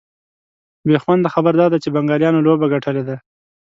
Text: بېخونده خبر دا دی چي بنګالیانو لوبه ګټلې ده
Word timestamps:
بېخونده 0.87 1.29
خبر 1.35 1.53
دا 1.59 1.65
دی 1.71 1.77
چي 1.83 1.89
بنګالیانو 1.95 2.43
لوبه 2.45 2.65
ګټلې 2.73 3.03
ده 3.07 3.15